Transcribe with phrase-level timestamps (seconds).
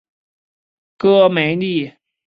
[0.97, 1.93] 戈梅利。